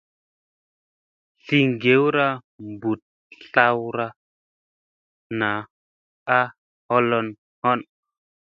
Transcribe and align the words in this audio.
Sii 1.43 1.65
ŋgewra 1.71 2.27
mbuɗ 2.69 2.99
tlawra 3.39 4.05
naa 5.39 5.59
a 6.37 6.39
holhon. 6.87 7.79